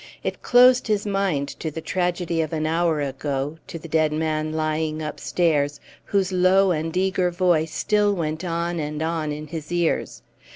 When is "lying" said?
4.51-4.99